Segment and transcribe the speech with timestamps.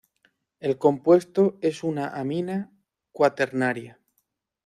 [0.59, 2.71] El compuesto es una amina
[3.11, 3.99] cuaternaria.